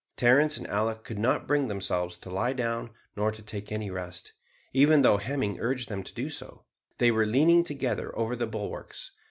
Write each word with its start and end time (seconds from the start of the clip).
Terence 0.17 0.57
and 0.57 0.65
Alick 0.65 1.03
could 1.03 1.19
not 1.19 1.45
bring 1.45 1.67
themselves 1.67 2.17
to 2.17 2.31
lie 2.31 2.53
down 2.53 2.89
nor 3.15 3.31
take 3.31 3.71
any 3.71 3.91
rest, 3.91 4.33
even 4.73 5.03
though 5.03 5.17
Hemming 5.17 5.59
urged 5.59 5.89
them 5.89 6.01
to 6.01 6.13
do 6.15 6.31
so. 6.31 6.65
They 6.97 7.11
were 7.11 7.27
leaning 7.27 7.63
together 7.63 8.11
over 8.17 8.35
the 8.35 8.47
bulwarks. 8.47 9.11